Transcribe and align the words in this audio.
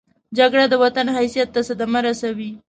جګړه 0.37 0.65
د 0.69 0.73
وطن 0.83 1.07
حیثیت 1.17 1.49
ته 1.53 1.61
صدمه 1.67 1.99
رسوي 2.07 2.49